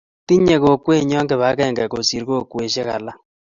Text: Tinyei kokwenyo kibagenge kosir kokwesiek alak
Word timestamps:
Tinyei 0.27 0.61
kokwenyo 0.63 1.19
kibagenge 1.29 1.83
kosir 1.91 2.23
kokwesiek 2.29 2.87
alak 2.95 3.17